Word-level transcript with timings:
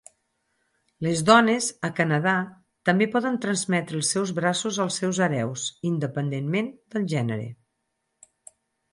Les 1.07 1.19
dones 1.25 1.65
a 1.89 1.89
Canadà 1.97 2.31
també 2.89 3.07
poden 3.15 3.37
transmetre 3.43 3.99
els 3.99 4.09
seus 4.15 4.31
braços 4.39 4.79
als 4.85 4.97
seus 5.01 5.19
hereus, 5.25 5.65
independentment 5.91 6.71
del 6.95 7.05
gènere. 7.13 7.45